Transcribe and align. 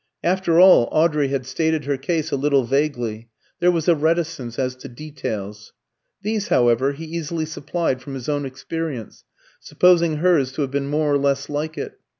After 0.23 0.59
all, 0.59 0.89
Audrey 0.91 1.27
had 1.27 1.45
stated 1.45 1.85
her 1.85 1.95
case 1.95 2.31
a 2.31 2.35
little 2.35 2.63
vaguely 2.63 3.29
there 3.59 3.69
was 3.69 3.87
a 3.87 3.93
reticence 3.93 4.57
as 4.57 4.75
to 4.77 4.89
details. 4.89 5.73
These, 6.23 6.47
however, 6.47 6.93
he 6.93 7.05
easily 7.05 7.45
supplied 7.45 8.01
from 8.01 8.15
his 8.15 8.27
own 8.27 8.43
experience, 8.43 9.25
supposing 9.59 10.15
hers 10.17 10.53
to 10.53 10.61
have 10.63 10.71
been 10.71 10.87
more 10.89 11.13
or 11.13 11.19
less 11.19 11.49
like 11.49 11.77
it. 11.77 11.99